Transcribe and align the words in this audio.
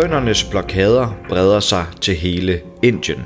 Bøndernes 0.00 0.44
blokader 0.44 1.16
breder 1.28 1.60
sig 1.60 1.86
til 2.00 2.14
hele 2.14 2.60
Indien. 2.82 3.20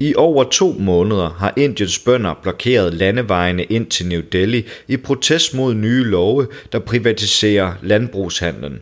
I 0.00 0.14
over 0.14 0.44
to 0.44 0.76
måneder 0.78 1.36
har 1.38 1.54
Indiens 1.56 1.98
bønder 1.98 2.34
blokeret 2.42 2.94
landevejene 2.94 3.64
ind 3.64 3.86
til 3.86 4.06
New 4.06 4.20
Delhi 4.32 4.66
i 4.88 4.96
protest 4.96 5.54
mod 5.54 5.74
nye 5.74 6.04
love, 6.04 6.46
der 6.72 6.78
privatiserer 6.78 7.72
landbrugshandlen. 7.82 8.80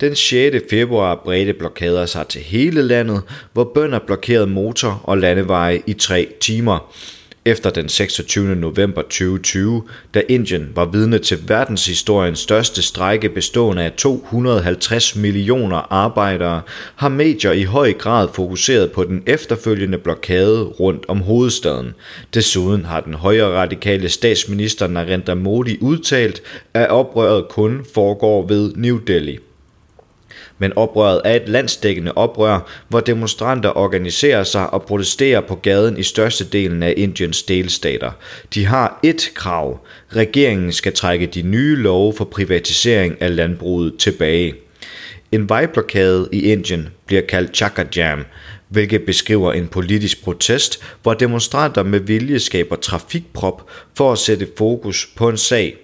Den 0.00 0.14
6. 0.16 0.56
februar 0.70 1.20
bredte 1.24 1.52
blokader 1.52 2.06
sig 2.06 2.26
til 2.26 2.40
hele 2.40 2.82
landet, 2.82 3.22
hvor 3.52 3.70
bønder 3.74 3.98
blokerede 4.06 4.46
motor- 4.46 5.00
og 5.04 5.18
landeveje 5.18 5.82
i 5.86 5.92
tre 5.92 6.28
timer 6.40 6.92
efter 7.44 7.70
den 7.70 7.88
26. 7.88 8.54
november 8.54 9.02
2020, 9.02 9.82
da 10.14 10.22
Indien 10.28 10.68
var 10.74 10.84
vidne 10.84 11.18
til 11.18 11.38
verdenshistoriens 11.48 12.38
største 12.38 12.82
strejke 12.82 13.28
bestående 13.28 13.82
af 13.82 13.92
250 13.92 15.16
millioner 15.16 15.92
arbejdere, 15.92 16.62
har 16.96 17.08
medier 17.08 17.52
i 17.52 17.62
høj 17.62 17.92
grad 17.92 18.28
fokuseret 18.34 18.92
på 18.92 19.04
den 19.04 19.22
efterfølgende 19.26 19.98
blokade 19.98 20.62
rundt 20.62 21.04
om 21.08 21.20
hovedstaden. 21.20 21.94
Desuden 22.34 22.84
har 22.84 23.00
den 23.00 23.14
højre 23.14 23.56
radikale 23.56 24.08
statsminister 24.08 24.86
Narendra 24.86 25.34
Modi 25.34 25.78
udtalt, 25.80 26.42
at 26.74 26.88
oprøret 26.88 27.48
kun 27.48 27.86
foregår 27.94 28.46
ved 28.46 28.72
New 28.76 28.98
Delhi 29.06 29.38
men 30.60 30.72
oprøret 30.76 31.20
er 31.24 31.34
et 31.34 31.48
landsdækkende 31.48 32.12
oprør, 32.12 32.68
hvor 32.88 33.00
demonstranter 33.00 33.76
organiserer 33.76 34.44
sig 34.44 34.72
og 34.72 34.82
protesterer 34.82 35.40
på 35.40 35.54
gaden 35.54 35.98
i 35.98 36.02
størstedelen 36.02 36.82
af 36.82 36.94
Indiens 36.96 37.42
delstater. 37.42 38.10
De 38.54 38.66
har 38.66 39.00
ét 39.06 39.34
krav. 39.34 39.80
Regeringen 40.16 40.72
skal 40.72 40.92
trække 40.92 41.26
de 41.26 41.42
nye 41.42 41.76
love 41.76 42.12
for 42.16 42.24
privatisering 42.24 43.22
af 43.22 43.36
landbruget 43.36 43.96
tilbage. 43.98 44.54
En 45.32 45.48
vejblokade 45.48 46.28
i 46.32 46.52
Indien 46.52 46.88
bliver 47.06 47.22
kaldt 47.22 47.56
Chakra 47.56 47.84
Jam, 47.96 48.24
hvilket 48.68 49.02
beskriver 49.02 49.52
en 49.52 49.68
politisk 49.68 50.24
protest, 50.24 50.82
hvor 51.02 51.14
demonstranter 51.14 51.82
med 51.82 52.00
vilje 52.00 52.38
skaber 52.38 52.76
trafikprop 52.76 53.70
for 53.96 54.12
at 54.12 54.18
sætte 54.18 54.48
fokus 54.58 55.08
på 55.16 55.28
en 55.28 55.36
sag. 55.36 55.76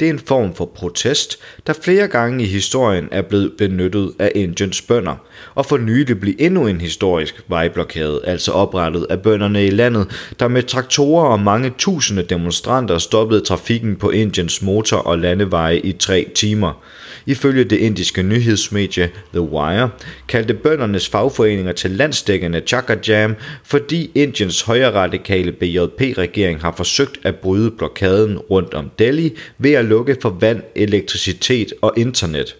Det 0.00 0.08
er 0.08 0.12
en 0.12 0.18
form 0.18 0.54
for 0.54 0.64
protest, 0.64 1.38
der 1.66 1.72
flere 1.72 2.08
gange 2.08 2.44
i 2.44 2.46
historien 2.46 3.08
er 3.10 3.22
blevet 3.22 3.52
benyttet 3.58 4.12
af 4.18 4.32
Indiens 4.34 4.82
bønder, 4.82 5.14
og 5.54 5.66
for 5.66 5.78
nylig 5.78 6.20
blev 6.20 6.34
endnu 6.38 6.66
en 6.66 6.80
historisk 6.80 7.42
vejblokade, 7.48 8.20
altså 8.24 8.52
oprettet 8.52 9.06
af 9.10 9.22
bønderne 9.22 9.66
i 9.66 9.70
landet, 9.70 10.32
der 10.40 10.48
med 10.48 10.62
traktorer 10.62 11.24
og 11.24 11.40
mange 11.40 11.72
tusinde 11.78 12.22
demonstranter 12.22 12.98
stoppede 12.98 13.40
trafikken 13.40 13.96
på 13.96 14.10
Indiens 14.10 14.62
motor- 14.62 14.96
og 14.96 15.18
landeveje 15.18 15.78
i 15.78 15.92
tre 15.92 16.26
timer. 16.34 16.82
Ifølge 17.26 17.64
det 17.64 17.76
indiske 17.76 18.22
nyhedsmedie 18.22 19.10
The 19.32 19.40
Wire 19.40 19.90
kaldte 20.28 20.54
bøndernes 20.54 21.08
fagforeninger 21.08 21.72
til 21.72 21.90
landsdækkende 21.90 22.62
Chaka 22.66 22.96
Jam, 23.08 23.36
fordi 23.64 24.10
Indiens 24.14 24.62
højre 24.62 24.92
radikale 24.92 25.52
BJP-regering 25.52 26.60
har 26.60 26.74
forsøgt 26.76 27.18
at 27.22 27.36
bryde 27.36 27.70
blokaden 27.70 28.38
rundt 28.38 28.74
om 28.74 28.90
Delhi 28.98 29.36
ved 29.58 29.72
at 29.72 29.84
lukke 29.90 30.16
for 30.22 30.30
vand, 30.40 30.62
elektricitet 30.74 31.72
og 31.82 31.92
internet. 31.96 32.56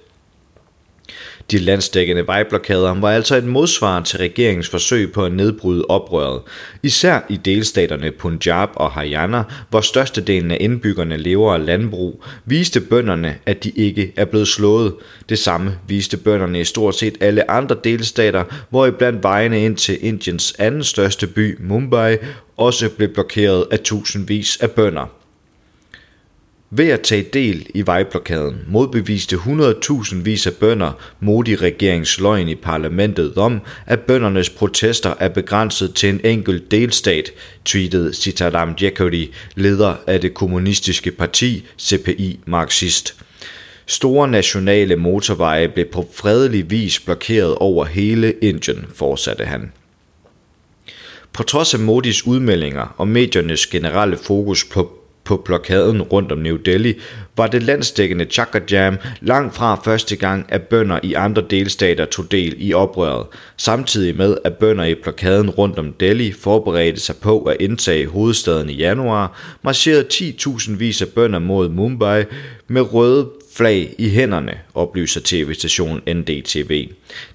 De 1.51 1.59
landsdækkende 1.59 2.27
vejblokader 2.27 3.01
var 3.01 3.11
altså 3.11 3.37
et 3.37 3.45
modsvar 3.45 4.03
til 4.03 4.19
regeringens 4.19 4.69
forsøg 4.69 5.13
på 5.13 5.25
at 5.25 5.33
nedbryde 5.33 5.85
oprøret, 5.89 6.41
især 6.83 7.21
i 7.29 7.37
delstaterne 7.37 8.11
Punjab 8.11 8.69
og 8.75 8.91
Haryana, 8.91 9.43
hvor 9.71 9.81
størstedelen 9.81 10.51
af 10.51 10.57
indbyggerne 10.61 11.17
lever 11.17 11.55
af 11.55 11.67
landbrug, 11.67 12.25
viste 12.45 12.81
bønderne, 12.81 13.39
at 13.47 13.65
de 13.65 13.71
ikke 13.71 14.13
er 14.17 14.25
blevet 14.25 14.49
slået. 14.49 14.95
Det 15.29 15.39
samme 15.39 15.79
viste 15.89 16.17
bønderne 16.17 16.61
i 16.61 16.65
stort 16.65 16.95
set 16.95 17.17
alle 17.21 17.51
andre 17.51 17.77
delstater, 17.85 18.45
hvor 18.71 18.87
iblandt 18.87 19.23
vejene 19.23 19.65
ind 19.65 19.77
til 19.77 19.99
Indiens 20.01 20.55
anden 20.59 20.85
største 20.85 21.27
by, 21.27 21.59
Mumbai, 21.61 22.17
også 22.57 22.91
blev 22.91 23.09
blokeret 23.09 23.65
af 23.71 23.79
tusindvis 23.79 24.57
af 24.61 24.71
bønder. 24.71 25.20
Ved 26.73 26.89
at 26.89 27.01
tage 27.01 27.23
del 27.23 27.67
i 27.75 27.87
vejblokaden 27.87 28.65
modbeviste 28.69 29.37
100.000 29.37 30.17
vis 30.17 30.47
af 30.47 30.55
bønder 30.55 30.93
Modi-regerings 31.21 32.21
løgn 32.21 32.49
i 32.49 32.55
parlamentet 32.55 33.37
om, 33.37 33.61
at 33.87 34.01
bøndernes 34.01 34.51
protester 34.51 35.15
er 35.19 35.29
begrænset 35.29 35.95
til 35.95 36.09
en 36.09 36.21
enkelt 36.25 36.71
delstat, 36.71 37.31
tweetede 37.65 38.15
Sitaram 38.15 38.75
Jekyll, 38.83 39.29
leder 39.55 39.95
af 40.07 40.21
det 40.21 40.35
kommunistiske 40.35 41.11
parti 41.11 41.65
CPI 41.81 42.41
Marxist. 42.47 43.15
Store 43.87 44.29
nationale 44.29 44.97
motorveje 44.97 45.69
blev 45.69 45.87
på 45.87 46.09
fredelig 46.15 46.71
vis 46.71 47.01
blokeret 47.01 47.55
over 47.55 47.85
hele 47.85 48.35
Indien, 48.43 48.87
fortsatte 48.95 49.45
han. 49.45 49.73
På 51.33 51.43
trods 51.43 51.75
af 51.75 51.81
Modis 51.81 52.27
udmeldinger 52.27 52.95
og 52.97 53.09
mediernes 53.09 53.67
generelle 53.67 54.17
fokus 54.17 54.65
på 54.65 55.00
på 55.31 55.37
blokaden 55.37 56.03
rundt 56.03 56.33
om 56.33 56.39
New 56.39 56.57
Delhi, 56.57 56.95
var 57.37 57.47
det 57.47 57.63
landsdækkende 57.63 58.25
Chakra 58.25 58.61
Jam 58.71 58.99
langt 59.21 59.55
fra 59.55 59.81
første 59.85 60.17
gang, 60.17 60.47
at 60.49 60.63
bønder 60.63 60.99
i 61.03 61.15
andre 61.15 61.43
delstater 61.51 62.05
tog 62.05 62.31
del 62.31 62.55
i 62.59 62.73
oprøret, 62.73 63.27
samtidig 63.57 64.17
med 64.17 64.37
at 64.45 64.55
bønder 64.55 64.85
i 64.85 64.95
blokaden 64.95 65.51
rundt 65.51 65.79
om 65.79 65.93
Delhi 65.93 66.33
forberedte 66.33 67.01
sig 67.01 67.17
på 67.17 67.43
at 67.43 67.57
indtage 67.61 68.07
hovedstaden 68.07 68.71
i 68.71 68.73
januar, 68.73 69.41
marcherede 69.63 70.07
10.000 70.13 70.77
vis 70.77 71.03
af 71.03 71.09
bønder 71.09 71.39
mod 71.39 71.69
Mumbai 71.69 72.25
med 72.71 72.95
røde 72.95 73.29
flag 73.57 73.95
i 73.99 74.11
hænderne, 74.11 74.53
oplyser 74.75 75.21
tv-stationen 75.25 76.17
NDTV. 76.17 76.89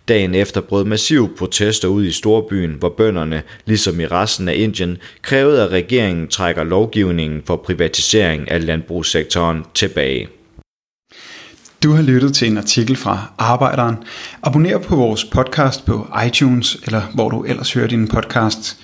Dagen 0.07 0.35
efter 0.35 0.61
brød 0.61 0.85
massive 0.85 1.29
protester 1.37 1.87
ud 1.87 2.05
i 2.05 2.11
storbyen, 2.11 2.75
hvor 2.79 2.89
bønderne, 2.89 3.41
ligesom 3.65 3.99
i 3.99 4.05
resten 4.05 4.49
af 4.49 4.55
Indien, 4.55 4.97
krævede, 5.21 5.63
at 5.63 5.71
regeringen 5.71 6.27
trækker 6.27 6.63
lovgivningen 6.63 7.41
for 7.45 7.55
privatisering 7.55 8.51
af 8.51 8.65
landbrugssektoren 8.65 9.63
tilbage. 9.73 10.27
Du 11.83 11.91
har 11.91 12.01
lyttet 12.01 12.33
til 12.33 12.47
en 12.47 12.57
artikel 12.57 12.95
fra 12.95 13.31
Arbejderen. 13.37 13.95
Abonner 14.43 14.77
på 14.77 14.95
vores 14.95 15.25
podcast 15.25 15.85
på 15.85 16.07
iTunes, 16.27 16.77
eller 16.85 17.01
hvor 17.13 17.29
du 17.29 17.43
ellers 17.43 17.73
hører 17.73 17.87
din 17.87 18.07
podcast. 18.07 18.77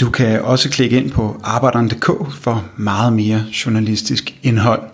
Du 0.00 0.10
kan 0.10 0.42
også 0.42 0.70
klikke 0.70 0.96
ind 0.96 1.10
på 1.10 1.40
arbejderen.dk 1.44 2.34
for 2.34 2.64
meget 2.76 3.12
mere 3.12 3.44
journalistisk 3.66 4.34
indhold. 4.42 4.93